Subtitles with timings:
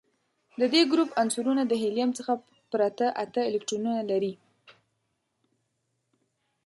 [0.59, 2.33] د دې ګروپ عنصرونه د هیلیم څخه
[2.71, 4.33] پرته اته الکترونونه لري.